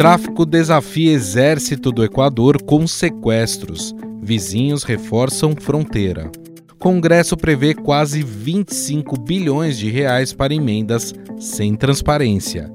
Tráfico 0.00 0.46
desafia 0.46 1.12
exército 1.12 1.92
do 1.92 2.02
Equador 2.02 2.62
com 2.62 2.86
sequestros. 2.86 3.94
Vizinhos 4.22 4.82
reforçam 4.82 5.54
fronteira. 5.54 6.32
Congresso 6.78 7.36
prevê 7.36 7.74
quase 7.74 8.22
25 8.22 9.20
bilhões 9.20 9.76
de 9.76 9.90
reais 9.90 10.32
para 10.32 10.54
emendas 10.54 11.12
sem 11.38 11.76
transparência. 11.76 12.72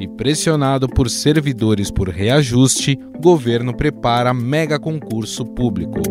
E 0.00 0.08
pressionado 0.08 0.88
por 0.88 1.08
servidores 1.08 1.92
por 1.92 2.08
reajuste, 2.08 2.98
governo 3.20 3.72
prepara 3.72 4.34
mega 4.34 4.80
concurso 4.80 5.44
público. 5.44 6.02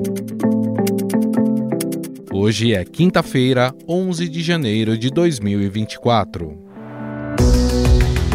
Hoje 2.33 2.73
é 2.73 2.85
quinta-feira, 2.85 3.75
11 3.85 4.29
de 4.29 4.41
janeiro 4.41 4.97
de 4.97 5.09
2024. 5.09 6.66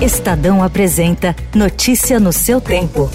Estadão 0.02 0.64
apresenta 0.64 1.36
Notícia 1.54 2.18
no 2.18 2.32
seu 2.32 2.60
tempo. 2.60 3.08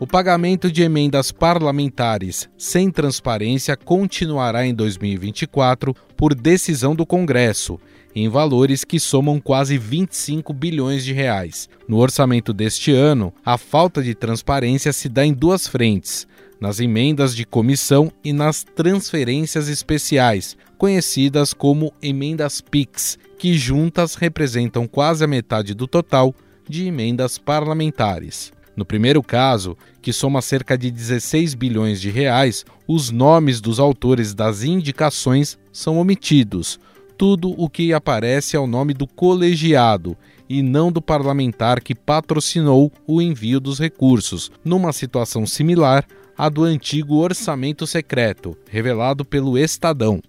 O 0.00 0.06
pagamento 0.06 0.72
de 0.72 0.82
emendas 0.82 1.30
parlamentares 1.30 2.48
sem 2.56 2.90
transparência 2.90 3.76
continuará 3.76 4.64
em 4.64 4.72
2024 4.72 5.94
por 6.16 6.34
decisão 6.34 6.94
do 6.94 7.04
Congresso, 7.04 7.78
em 8.14 8.30
valores 8.30 8.82
que 8.82 8.98
somam 8.98 9.38
quase 9.38 9.76
25 9.76 10.54
bilhões 10.54 11.04
de 11.04 11.12
reais. 11.12 11.68
No 11.86 11.98
orçamento 11.98 12.54
deste 12.54 12.92
ano, 12.92 13.30
a 13.44 13.58
falta 13.58 14.02
de 14.02 14.14
transparência 14.14 14.90
se 14.90 15.10
dá 15.10 15.22
em 15.22 15.34
duas 15.34 15.66
frentes: 15.66 16.26
nas 16.62 16.78
emendas 16.78 17.34
de 17.34 17.44
comissão 17.44 18.12
e 18.22 18.32
nas 18.32 18.62
transferências 18.62 19.66
especiais, 19.66 20.56
conhecidas 20.78 21.52
como 21.52 21.92
emendas 22.00 22.60
PIX, 22.60 23.18
que 23.36 23.54
juntas 23.54 24.14
representam 24.14 24.86
quase 24.86 25.24
a 25.24 25.26
metade 25.26 25.74
do 25.74 25.88
total 25.88 26.32
de 26.68 26.86
emendas 26.86 27.36
parlamentares. 27.36 28.52
No 28.76 28.84
primeiro 28.84 29.24
caso, 29.24 29.76
que 30.00 30.12
soma 30.12 30.40
cerca 30.40 30.78
de 30.78 30.88
16 30.88 31.54
bilhões 31.54 32.00
de 32.00 32.10
reais, 32.10 32.64
os 32.86 33.10
nomes 33.10 33.60
dos 33.60 33.80
autores 33.80 34.32
das 34.32 34.62
indicações 34.62 35.58
são 35.72 35.98
omitidos. 35.98 36.78
Tudo 37.18 37.60
o 37.60 37.68
que 37.68 37.92
aparece 37.92 38.54
é 38.54 38.60
o 38.60 38.68
nome 38.68 38.94
do 38.94 39.08
colegiado 39.08 40.16
e 40.48 40.62
não 40.62 40.92
do 40.92 41.02
parlamentar 41.02 41.80
que 41.80 41.92
patrocinou 41.92 42.92
o 43.04 43.20
envio 43.20 43.58
dos 43.58 43.80
recursos, 43.80 44.48
numa 44.64 44.92
situação 44.92 45.44
similar 45.44 46.06
a 46.42 46.48
do 46.48 46.64
antigo 46.64 47.18
orçamento 47.18 47.86
secreto, 47.86 48.58
revelado 48.68 49.24
pelo 49.24 49.56
Estadão. 49.56 50.20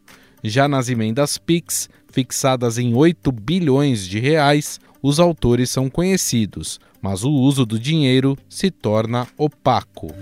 Já 0.44 0.68
nas 0.68 0.88
emendas 0.88 1.40
PIX, 1.40 1.90
fixadas 2.08 2.78
em 2.78 2.94
8 2.94 3.32
bilhões 3.32 4.06
de 4.06 4.20
reais, 4.20 4.80
os 5.02 5.20
autores 5.20 5.72
são 5.72 5.90
conhecidos, 5.90 6.80
mas 7.02 7.24
o 7.24 7.32
uso 7.32 7.66
do 7.66 7.80
dinheiro 7.80 8.38
se 8.48 8.70
torna 8.70 9.28
opaco. 9.36 10.14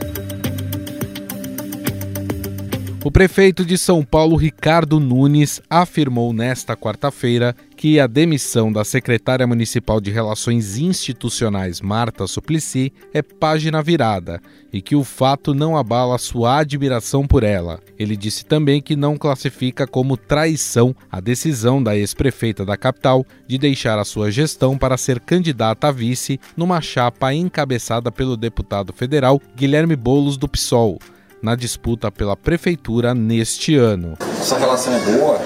O 3.03 3.12
prefeito 3.12 3.66
de 3.66 3.78
São 3.78 4.01
Paulo, 4.06 4.38
Ricardo 4.38 4.97
Nunes, 4.97 5.62
afirmou 5.69 6.31
nesta 6.31 6.74
quarta-feira 6.74 7.53
que 7.81 8.00
a 8.00 8.06
demissão 8.06 8.72
da 8.72 8.86
secretária 8.86 9.47
municipal 9.47 10.00
de 10.00 10.12
Relações 10.12 10.78
Institucionais, 10.78 11.81
Marta 11.81 12.28
Suplicy, 12.28 12.94
é 13.12 13.24
página 13.24 13.81
virada 13.81 14.40
e 14.72 14.84
que 14.84 14.96
o 14.96 15.03
fato 15.03 15.56
não 15.56 15.75
abala 15.75 16.19
sua 16.19 16.59
admiração 16.59 17.25
por 17.25 17.42
ela. 17.42 17.80
Ele 17.97 18.16
disse 18.16 18.46
também 18.46 18.84
que 18.84 18.96
não 18.96 19.18
classifica 19.18 19.88
como 19.88 20.16
traição 20.16 20.96
a 21.12 21.19
decisão 21.19 21.81
da 21.81 21.97
ex-prefeita 21.97 22.64
da 22.64 22.78
capital 22.78 23.25
de 23.47 23.58
deixar 23.58 23.98
a 23.98 24.06
sua 24.06 24.30
gestão 24.30 24.78
para 24.78 24.96
ser 24.96 25.19
candidata 25.19 25.88
a 25.88 25.92
vice 25.92 26.40
numa 26.56 26.81
chapa 26.81 27.34
encabeçada 27.34 28.12
pelo 28.12 28.38
deputado 28.38 28.94
federal 28.94 29.42
Guilherme 29.56 29.96
Bolos 29.96 30.38
do 30.38 30.48
PSOL 30.48 31.00
na 31.42 31.56
disputa 31.56 32.12
pela 32.12 32.38
prefeitura 32.38 33.16
neste 33.16 33.75
ano. 33.75 34.16
Essa 34.40 34.59
relação 34.59 34.94
é 34.94 35.00
boa, 35.00 35.40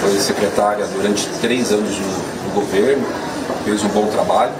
foi 0.00 0.18
secretária 0.18 0.86
durante 0.86 1.28
três 1.40 1.72
anos 1.72 1.96
do, 1.96 2.54
governo, 2.54 3.06
fez 3.64 3.82
um 3.84 3.88
bom 3.88 4.06
trabalho. 4.06 4.52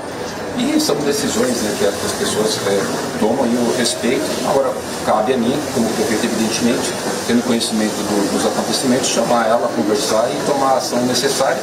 E 0.59 0.79
são 0.81 0.97
decisões 0.97 1.63
né, 1.63 1.75
que 1.79 1.87
as 1.87 2.13
pessoas 2.19 2.59
é, 2.67 2.81
tomam 3.19 3.47
e 3.47 3.57
o 3.57 3.75
respeito. 3.79 4.25
Agora, 4.49 4.71
cabe 5.07 5.33
a 5.33 5.37
mim, 5.37 5.57
como 5.75 5.89
prefeito, 5.91 6.27
evidentemente, 6.27 6.93
tendo 7.27 7.43
conhecimento 7.47 7.93
do, 7.93 8.33
dos 8.33 8.45
acontecimentos, 8.45 9.09
chamar 9.09 9.49
ela, 9.49 9.71
conversar 9.75 10.29
e 10.29 10.47
tomar 10.47 10.73
a 10.73 10.77
ação 10.77 11.01
necessária. 11.07 11.63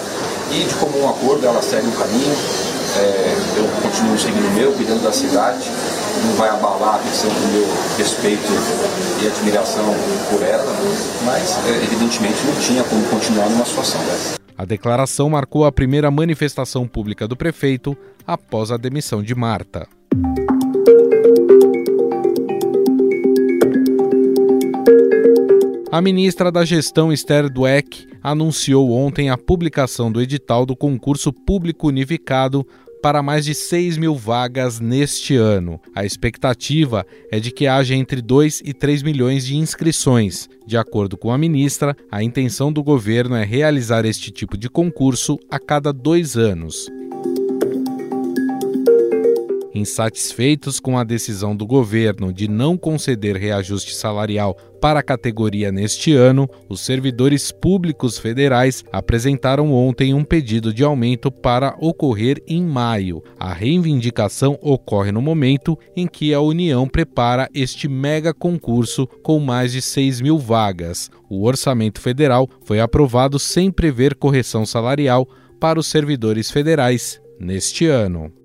E 0.52 0.64
de 0.64 0.74
comum 0.76 1.08
acordo 1.10 1.46
ela 1.46 1.62
segue 1.62 1.86
um 1.86 1.92
caminho, 1.92 2.36
é, 2.98 3.36
eu 3.58 3.70
continuo 3.84 4.18
seguindo 4.18 4.48
o 4.48 4.52
meu, 4.54 4.72
cuidando 4.72 5.04
da 5.04 5.12
cidade, 5.12 5.70
não 6.26 6.34
vai 6.36 6.50
abalar 6.50 6.96
a 6.96 7.00
questão 7.00 7.30
do 7.30 7.48
meu 7.54 7.68
respeito 7.98 8.48
e 9.22 9.28
admiração 9.28 9.86
por 10.30 10.42
ela, 10.44 10.74
mas 11.26 11.58
é, 11.68 11.84
evidentemente 11.84 12.38
não 12.46 12.56
tinha 12.60 12.84
como 12.84 13.04
continuar 13.10 13.50
numa 13.50 13.66
situação 13.66 14.04
dessa. 14.06 14.38
A 14.58 14.66
declaração 14.66 15.30
marcou 15.30 15.66
a 15.66 15.72
primeira 15.72 16.10
manifestação 16.10 16.88
pública 16.88 17.28
do 17.28 17.36
prefeito 17.36 17.96
após 18.26 18.72
a 18.72 18.78
demissão 18.78 19.22
de 19.22 19.36
Marta. 19.36 19.88
A 25.92 26.02
ministra 26.02 26.52
da 26.52 26.66
Gestão, 26.66 27.14
Esther 27.14 27.50
Dweck, 27.50 28.08
anunciou 28.22 28.92
ontem 28.92 29.30
a 29.30 29.38
publicação 29.38 30.12
do 30.12 30.22
edital 30.22 30.66
do 30.66 30.76
concurso 30.76 31.32
público 31.32 31.88
unificado 31.88 32.68
para 33.02 33.22
mais 33.22 33.46
de 33.46 33.54
6 33.54 33.98
mil 33.98 34.16
vagas 34.16 34.80
neste 34.80 35.36
ano. 35.36 35.80
A 35.96 36.06
expectativa 36.06 37.06
é 37.32 37.40
de 37.40 37.52
que 37.52 37.68
haja 37.68 37.96
entre 37.96 38.22
2 38.22 38.62
e 38.66 38.74
3 38.74 39.04
milhões 39.04 39.46
de 39.46 39.56
inscrições. 39.56 40.50
De 40.66 40.78
acordo 40.78 41.18
com 41.18 41.32
a 41.32 41.38
ministra, 41.38 41.96
a 42.12 42.24
intenção 42.24 42.72
do 42.72 42.84
governo 42.84 43.36
é 43.36 43.44
realizar 43.44 44.06
este 44.06 44.32
tipo 44.32 44.58
de 44.58 44.70
concurso 44.70 45.38
a 45.50 45.60
cada 45.60 45.94
dois 45.94 46.36
anos. 46.36 46.88
Insatisfeitos 49.78 50.80
com 50.80 50.98
a 50.98 51.04
decisão 51.04 51.56
do 51.56 51.66
governo 51.68 52.34
de 52.34 52.48
não 52.48 52.76
conceder 52.76 53.36
reajuste 53.36 53.94
salarial 53.94 54.58
para 54.82 55.00
a 55.00 55.04
categoria 55.04 55.72
neste 55.72 56.14
ano, 56.14 56.50
os 56.68 56.82
servidores 56.82 57.52
públicos 57.52 58.18
federais 58.18 58.84
apresentaram 58.92 59.72
ontem 59.72 60.16
um 60.16 60.24
pedido 60.24 60.74
de 60.74 60.84
aumento 60.84 61.32
para 61.32 61.76
ocorrer 61.80 62.42
em 62.48 62.64
maio. 62.64 63.24
A 63.40 63.54
reivindicação 63.54 64.58
ocorre 64.62 65.12
no 65.12 65.22
momento 65.22 65.78
em 65.96 66.08
que 66.08 66.34
a 66.34 66.42
União 66.42 66.88
prepara 66.88 67.48
este 67.54 67.88
mega 67.88 68.34
concurso 68.34 69.06
com 69.22 69.40
mais 69.40 69.72
de 69.72 69.82
6 69.82 70.22
mil 70.22 70.40
vagas. 70.40 71.12
O 71.30 71.46
orçamento 71.46 72.02
federal 72.02 72.50
foi 72.66 72.80
aprovado 72.80 73.38
sem 73.38 73.72
prever 73.72 74.16
correção 74.16 74.66
salarial 74.66 75.28
para 75.60 75.80
os 75.80 75.86
servidores 75.86 76.50
federais 76.50 77.22
neste 77.40 77.86
ano. 77.86 78.37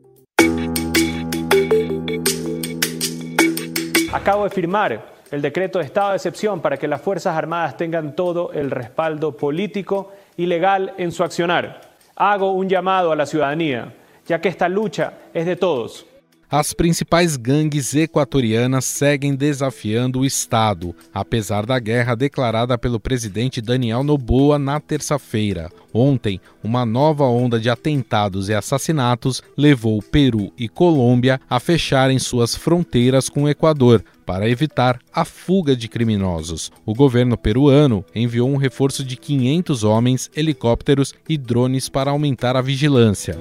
Acabo 4.12 4.44
de 4.44 4.50
firmar 4.50 5.00
el 5.30 5.40
decreto 5.40 5.78
de 5.78 5.86
estado 5.86 6.10
de 6.10 6.16
excepción 6.16 6.60
para 6.60 6.76
que 6.76 6.86
las 6.86 7.00
Fuerzas 7.00 7.34
Armadas 7.34 7.78
tengan 7.78 8.14
todo 8.14 8.52
el 8.52 8.70
respaldo 8.70 9.34
político 9.34 10.12
y 10.36 10.44
legal 10.44 10.92
en 10.98 11.12
su 11.12 11.24
accionar. 11.24 11.80
Hago 12.14 12.52
un 12.52 12.68
llamado 12.68 13.10
a 13.10 13.16
la 13.16 13.24
ciudadanía, 13.24 13.94
ya 14.26 14.38
que 14.38 14.50
esta 14.50 14.68
lucha 14.68 15.14
es 15.32 15.46
de 15.46 15.56
todos. 15.56 16.04
As 16.52 16.74
principais 16.74 17.38
gangues 17.38 17.94
equatorianas 17.94 18.84
seguem 18.84 19.34
desafiando 19.34 20.20
o 20.20 20.26
Estado, 20.26 20.94
apesar 21.14 21.64
da 21.64 21.78
guerra 21.78 22.14
declarada 22.14 22.76
pelo 22.76 23.00
presidente 23.00 23.62
Daniel 23.62 24.04
Noboa 24.04 24.58
na 24.58 24.78
terça-feira. 24.78 25.70
Ontem, 25.94 26.38
uma 26.62 26.84
nova 26.84 27.24
onda 27.24 27.58
de 27.58 27.70
atentados 27.70 28.50
e 28.50 28.54
assassinatos 28.54 29.42
levou 29.56 30.02
Peru 30.02 30.52
e 30.58 30.68
Colômbia 30.68 31.40
a 31.48 31.58
fecharem 31.58 32.18
suas 32.18 32.54
fronteiras 32.54 33.30
com 33.30 33.44
o 33.44 33.48
Equador 33.48 34.04
para 34.26 34.46
evitar 34.46 34.98
a 35.10 35.24
fuga 35.24 35.74
de 35.74 35.88
criminosos. 35.88 36.70
O 36.84 36.92
governo 36.92 37.38
peruano 37.38 38.04
enviou 38.14 38.50
um 38.50 38.58
reforço 38.58 39.02
de 39.02 39.16
500 39.16 39.84
homens, 39.84 40.30
helicópteros 40.36 41.14
e 41.26 41.38
drones 41.38 41.88
para 41.88 42.10
aumentar 42.10 42.56
a 42.56 42.60
vigilância. 42.60 43.38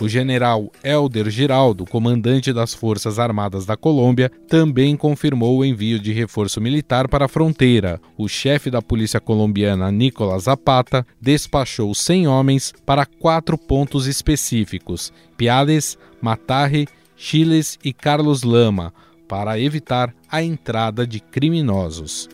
O 0.00 0.08
general 0.08 0.72
Elder 0.82 1.28
Giraldo, 1.28 1.84
comandante 1.84 2.54
das 2.54 2.72
Forças 2.72 3.18
Armadas 3.18 3.66
da 3.66 3.76
Colômbia, 3.76 4.30
também 4.48 4.96
confirmou 4.96 5.58
o 5.58 5.64
envio 5.64 5.98
de 5.98 6.10
reforço 6.10 6.58
militar 6.58 7.06
para 7.06 7.26
a 7.26 7.28
fronteira. 7.28 8.00
O 8.16 8.26
chefe 8.26 8.70
da 8.70 8.80
polícia 8.80 9.20
colombiana, 9.20 9.92
Nicolás 9.92 10.44
Zapata, 10.44 11.06
despachou 11.20 11.94
100 11.94 12.28
homens 12.28 12.72
para 12.86 13.04
quatro 13.04 13.58
pontos 13.58 14.06
específicos: 14.06 15.12
Piades, 15.36 15.98
Matarre, 16.18 16.88
Chiles 17.14 17.78
e 17.84 17.92
Carlos 17.92 18.42
Lama, 18.42 18.94
para 19.28 19.60
evitar 19.60 20.14
a 20.30 20.42
entrada 20.42 21.06
de 21.06 21.20
criminosos. 21.20 22.26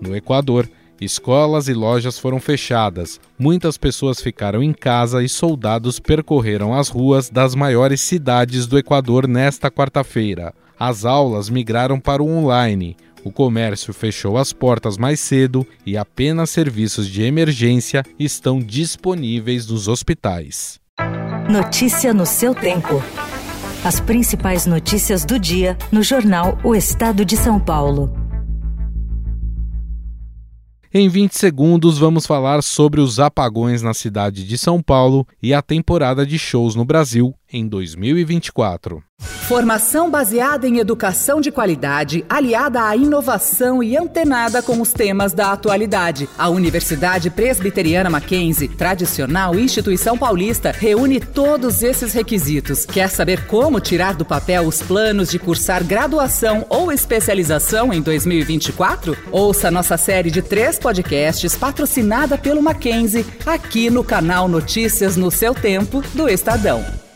No 0.00 0.16
Equador, 0.16 0.68
Escolas 1.00 1.68
e 1.68 1.74
lojas 1.74 2.18
foram 2.18 2.40
fechadas, 2.40 3.20
muitas 3.38 3.78
pessoas 3.78 4.20
ficaram 4.20 4.62
em 4.62 4.72
casa 4.72 5.22
e 5.22 5.28
soldados 5.28 6.00
percorreram 6.00 6.74
as 6.74 6.88
ruas 6.88 7.30
das 7.30 7.54
maiores 7.54 8.00
cidades 8.00 8.66
do 8.66 8.76
Equador 8.76 9.28
nesta 9.28 9.70
quarta-feira. 9.70 10.52
As 10.78 11.04
aulas 11.04 11.48
migraram 11.48 12.00
para 12.00 12.22
o 12.22 12.28
online, 12.28 12.96
o 13.24 13.30
comércio 13.30 13.92
fechou 13.92 14.38
as 14.38 14.52
portas 14.52 14.96
mais 14.96 15.20
cedo 15.20 15.66
e 15.84 15.96
apenas 15.96 16.50
serviços 16.50 17.06
de 17.08 17.22
emergência 17.22 18.02
estão 18.18 18.58
disponíveis 18.60 19.66
nos 19.68 19.88
hospitais. 19.88 20.80
Notícia 21.48 22.12
no 22.12 22.26
seu 22.26 22.54
tempo. 22.54 23.02
As 23.84 24.00
principais 24.00 24.66
notícias 24.66 25.24
do 25.24 25.38
dia 25.38 25.76
no 25.92 26.02
jornal 26.02 26.58
O 26.64 26.74
Estado 26.74 27.24
de 27.24 27.36
São 27.36 27.60
Paulo. 27.60 28.27
Em 30.92 31.06
20 31.06 31.32
segundos, 31.32 31.98
vamos 31.98 32.26
falar 32.26 32.62
sobre 32.62 32.98
os 32.98 33.20
apagões 33.20 33.82
na 33.82 33.92
cidade 33.92 34.42
de 34.42 34.56
São 34.56 34.82
Paulo 34.82 35.26
e 35.42 35.52
a 35.52 35.60
temporada 35.60 36.24
de 36.24 36.38
shows 36.38 36.74
no 36.74 36.82
Brasil 36.82 37.34
em 37.52 37.66
2024. 37.66 39.02
Formação 39.48 40.10
baseada 40.10 40.68
em 40.68 40.78
educação 40.78 41.40
de 41.40 41.50
qualidade, 41.50 42.22
aliada 42.28 42.84
à 42.84 42.94
inovação 42.94 43.82
e 43.82 43.96
antenada 43.96 44.60
com 44.60 44.78
os 44.78 44.92
temas 44.92 45.32
da 45.32 45.52
atualidade. 45.52 46.28
A 46.36 46.50
Universidade 46.50 47.30
Presbiteriana 47.30 48.10
Mackenzie, 48.10 48.68
tradicional 48.68 49.58
instituição 49.58 50.18
paulista, 50.18 50.70
reúne 50.70 51.18
todos 51.18 51.82
esses 51.82 52.12
requisitos. 52.12 52.84
Quer 52.84 53.08
saber 53.08 53.46
como 53.46 53.80
tirar 53.80 54.14
do 54.14 54.24
papel 54.24 54.66
os 54.66 54.82
planos 54.82 55.30
de 55.30 55.38
cursar 55.38 55.82
graduação 55.82 56.66
ou 56.68 56.92
especialização 56.92 57.90
em 57.90 58.02
2024? 58.02 59.16
Ouça 59.32 59.70
nossa 59.70 59.96
série 59.96 60.30
de 60.30 60.42
três 60.42 60.78
podcasts 60.78 61.56
patrocinada 61.56 62.36
pelo 62.36 62.62
Mackenzie 62.62 63.24
aqui 63.46 63.88
no 63.88 64.04
canal 64.04 64.46
Notícias 64.46 65.16
no 65.16 65.30
seu 65.30 65.54
Tempo 65.54 66.02
do 66.14 66.28
Estadão. 66.28 67.07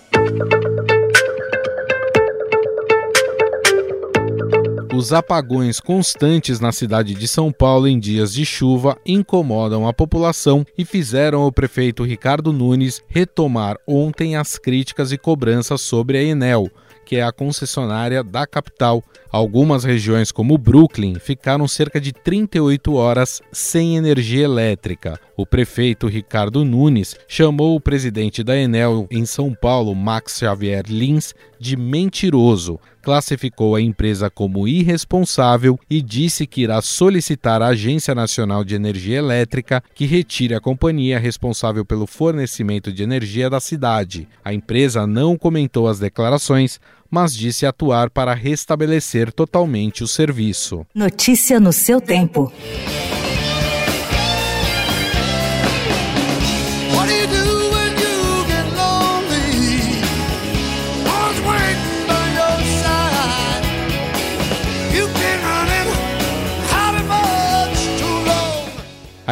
Os 4.94 5.11
apagões 5.11 5.81
constantes 5.81 6.61
na 6.61 6.71
cidade 6.71 7.15
de 7.15 7.27
São 7.27 7.50
Paulo 7.50 7.89
em 7.89 7.99
dias 7.99 8.35
de 8.35 8.44
chuva 8.44 8.99
incomodam 9.06 9.89
a 9.89 9.93
população 9.93 10.67
e 10.77 10.85
fizeram 10.85 11.47
o 11.47 11.50
prefeito 11.50 12.05
Ricardo 12.05 12.53
Nunes 12.53 13.03
retomar 13.09 13.79
ontem 13.87 14.37
as 14.37 14.59
críticas 14.59 15.11
e 15.11 15.17
cobranças 15.17 15.81
sobre 15.81 16.19
a 16.19 16.23
Enel, 16.23 16.71
que 17.06 17.17
é 17.17 17.23
a 17.23 17.33
concessionária 17.33 18.23
da 18.23 18.47
capital. 18.47 19.03
Algumas 19.31 19.83
regiões, 19.83 20.31
como 20.31 20.59
Brooklyn, 20.59 21.15
ficaram 21.15 21.67
cerca 21.67 21.99
de 21.99 22.12
38 22.12 22.94
horas 22.94 23.41
sem 23.50 23.97
energia 23.97 24.44
elétrica. 24.44 25.19
O 25.35 25.47
prefeito 25.47 26.06
Ricardo 26.06 26.67
Nunes 26.67 27.17
chamou 27.27 27.75
o 27.75 27.81
presidente 27.81 28.44
da 28.44 28.59
Enel 28.59 29.06
em 29.11 29.25
São 29.25 29.55
Paulo, 29.55 29.94
Max 29.94 30.39
Xavier 30.39 30.85
Lins, 30.87 31.35
de 31.59 31.77
mentiroso, 31.77 32.79
classificou 33.02 33.75
a 33.75 33.81
empresa 33.81 34.31
como 34.31 34.69
irresponsável 34.69 35.78
e 35.90 36.00
disse 36.00 36.46
que 36.46 36.62
irá 36.62 36.81
solicitar 36.81 37.60
à 37.60 37.69
Agência 37.69 38.14
Nacional 38.14 38.62
de 38.62 38.75
Energia 38.75 39.19
Elétrica 39.19 39.82
que 39.94 40.06
retire 40.06 40.54
a 40.54 40.60
companhia 40.60 41.19
responsável 41.19 41.84
pelo 41.84 42.06
fornecimento 42.06 42.93
de 42.93 43.02
energia 43.02 43.50
da 43.50 43.60
cidade. 43.60 44.28
A 44.44 44.54
empresa 44.54 45.06
não 45.06 45.37
comentou 45.37 45.88
as 45.88 45.99
declarações, 45.99 46.81
mas 47.10 47.34
disse 47.34 47.66
atuar 47.66 48.08
para 48.08 48.32
restabelecer 48.32 49.32
totalmente 49.32 50.02
o 50.02 50.08
serviço. 50.08 50.87
Notícia 50.94 51.58
no 51.58 51.72
seu 51.72 52.00
tempo. 52.00 52.50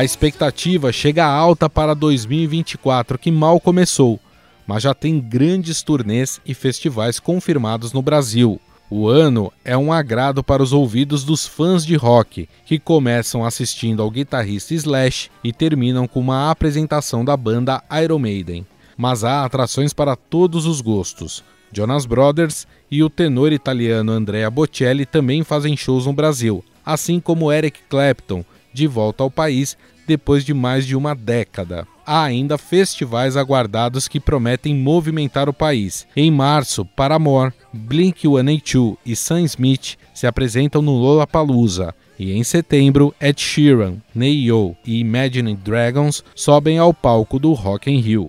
A 0.00 0.04
expectativa 0.04 0.90
chega 0.90 1.26
alta 1.26 1.68
para 1.68 1.92
2024, 1.92 3.18
que 3.18 3.30
mal 3.30 3.60
começou 3.60 4.18
mas 4.66 4.84
já 4.84 4.94
tem 4.94 5.20
grandes 5.20 5.82
turnês 5.82 6.40
e 6.46 6.54
festivais 6.54 7.18
confirmados 7.18 7.92
no 7.92 8.00
Brasil. 8.00 8.58
O 8.88 9.08
ano 9.08 9.52
é 9.62 9.76
um 9.76 9.92
agrado 9.92 10.42
para 10.42 10.62
os 10.62 10.72
ouvidos 10.72 11.22
dos 11.22 11.44
fãs 11.44 11.84
de 11.84 11.96
rock, 11.96 12.48
que 12.64 12.78
começam 12.78 13.44
assistindo 13.44 14.00
ao 14.00 14.10
guitarrista 14.10 14.72
Slash 14.72 15.28
e 15.44 15.52
terminam 15.52 16.08
com 16.08 16.20
uma 16.20 16.50
apresentação 16.50 17.22
da 17.22 17.36
banda 17.36 17.82
Iron 18.02 18.20
Maiden. 18.20 18.64
Mas 18.96 19.22
há 19.22 19.44
atrações 19.44 19.92
para 19.92 20.16
todos 20.16 20.64
os 20.64 20.80
gostos. 20.80 21.44
Jonas 21.72 22.06
Brothers 22.06 22.66
e 22.90 23.02
o 23.02 23.10
tenor 23.10 23.52
italiano 23.52 24.12
Andrea 24.12 24.50
Bocelli 24.50 25.04
também 25.04 25.44
fazem 25.44 25.76
shows 25.76 26.06
no 26.06 26.12
Brasil, 26.14 26.64
assim 26.86 27.20
como 27.20 27.52
Eric 27.52 27.80
Clapton, 27.88 28.44
de 28.72 28.86
volta 28.86 29.22
ao 29.22 29.30
país 29.30 29.76
depois 30.06 30.44
de 30.44 30.54
mais 30.54 30.86
de 30.86 30.96
uma 30.96 31.14
década 31.14 31.86
há 32.10 32.24
ainda 32.24 32.58
festivais 32.58 33.36
aguardados 33.36 34.08
que 34.08 34.18
prometem 34.18 34.74
movimentar 34.74 35.48
o 35.48 35.52
país. 35.52 36.08
Em 36.16 36.28
março, 36.28 36.84
Paramore, 36.84 37.52
Blink-182 37.72 38.96
e 39.06 39.14
Sam 39.14 39.42
Smith 39.42 39.96
se 40.12 40.26
apresentam 40.26 40.82
no 40.82 40.90
Lollapalooza. 40.90 41.94
E 42.18 42.32
em 42.32 42.42
setembro, 42.42 43.14
Ed 43.20 43.40
Sheeran, 43.40 43.98
Neo 44.12 44.76
e 44.84 44.98
Imagine 44.98 45.54
Dragons 45.54 46.24
sobem 46.34 46.78
ao 46.78 46.92
palco 46.92 47.38
do 47.38 47.52
Rock 47.52 47.88
in 47.88 48.00
Rio. 48.00 48.28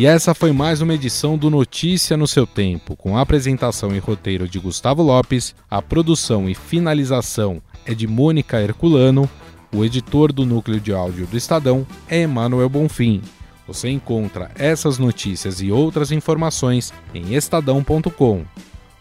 E 0.00 0.06
essa 0.06 0.32
foi 0.32 0.50
mais 0.50 0.80
uma 0.80 0.94
edição 0.94 1.36
do 1.36 1.50
Notícia 1.50 2.16
no 2.16 2.26
seu 2.26 2.46
tempo, 2.46 2.96
com 2.96 3.18
a 3.18 3.20
apresentação 3.20 3.94
e 3.94 3.98
roteiro 3.98 4.48
de 4.48 4.58
Gustavo 4.58 5.02
Lopes, 5.02 5.54
a 5.70 5.82
produção 5.82 6.48
e 6.48 6.54
finalização 6.54 7.60
é 7.84 7.92
de 7.92 8.06
Mônica 8.06 8.58
Herculano, 8.58 9.28
o 9.70 9.84
editor 9.84 10.32
do 10.32 10.46
núcleo 10.46 10.80
de 10.80 10.90
áudio 10.90 11.26
do 11.26 11.36
Estadão 11.36 11.86
é 12.08 12.22
Emanuel 12.22 12.70
Bonfim. 12.70 13.20
Você 13.66 13.90
encontra 13.90 14.50
essas 14.54 14.96
notícias 14.96 15.60
e 15.60 15.70
outras 15.70 16.10
informações 16.10 16.94
em 17.12 17.34
estadão.com. 17.34 18.46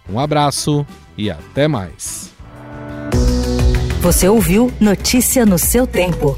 Um 0.09 0.19
abraço 0.19 0.85
e 1.17 1.31
até 1.31 1.65
mais. 1.65 2.33
Você 4.01 4.27
ouviu 4.27 4.69
Notícia 4.81 5.45
no 5.45 5.57
seu 5.57 5.87
tempo 5.87 6.37